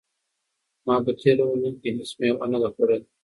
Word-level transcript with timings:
ما 0.85 0.95
په 1.05 1.11
تېره 1.19 1.43
اونۍ 1.47 1.71
کې 1.81 1.89
هیڅ 1.97 2.09
مېوه 2.19 2.45
نه 2.51 2.57
ده 2.61 2.67
خوړلې. 2.73 3.07